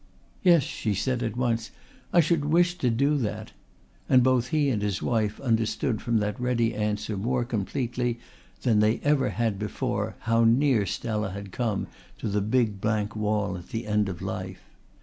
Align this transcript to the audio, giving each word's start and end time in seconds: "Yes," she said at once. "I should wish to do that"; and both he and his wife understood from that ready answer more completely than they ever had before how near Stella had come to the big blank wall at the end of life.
"Yes," 0.41 0.63
she 0.63 0.95
said 0.95 1.21
at 1.21 1.37
once. 1.37 1.69
"I 2.11 2.21
should 2.21 2.45
wish 2.45 2.75
to 2.79 2.89
do 2.89 3.17
that"; 3.19 3.51
and 4.09 4.23
both 4.23 4.47
he 4.47 4.71
and 4.71 4.81
his 4.81 4.99
wife 4.99 5.39
understood 5.39 6.01
from 6.01 6.17
that 6.17 6.39
ready 6.41 6.73
answer 6.73 7.15
more 7.15 7.45
completely 7.45 8.17
than 8.63 8.79
they 8.79 8.99
ever 9.03 9.29
had 9.29 9.59
before 9.59 10.15
how 10.21 10.43
near 10.43 10.87
Stella 10.87 11.29
had 11.29 11.51
come 11.51 11.85
to 12.17 12.27
the 12.27 12.41
big 12.41 12.81
blank 12.81 13.15
wall 13.15 13.55
at 13.59 13.69
the 13.69 13.85
end 13.85 14.09
of 14.09 14.23
life. 14.23 14.63